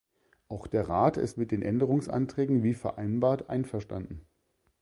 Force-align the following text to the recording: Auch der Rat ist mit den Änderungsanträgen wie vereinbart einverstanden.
Auch 0.47 0.65
der 0.65 0.89
Rat 0.89 1.17
ist 1.17 1.37
mit 1.37 1.51
den 1.51 1.61
Änderungsanträgen 1.61 2.63
wie 2.63 2.73
vereinbart 2.73 3.51
einverstanden. 3.51 4.25